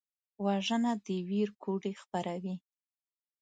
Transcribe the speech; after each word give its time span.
وژنه 0.45 0.91
د 1.05 1.07
ویر 1.27 1.49
کوډې 1.63 1.93
خپروي 2.01 2.55